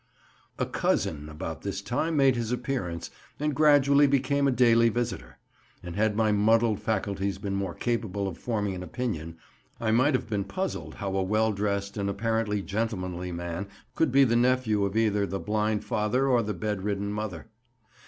[0.57, 5.37] "A cousin about this time made his appearance, and gradually became a daily visitor;
[5.83, 9.37] and had my muddled faculties been more capable of forming an opinion,
[9.79, 14.23] I might have been puzzled how a well dressed and apparently gentlemanly man could be
[14.23, 17.45] the nephew of either the blind father or the bed ridden mother.